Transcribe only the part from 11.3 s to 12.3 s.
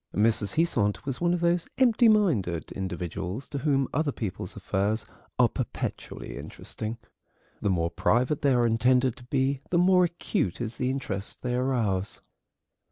they arouse.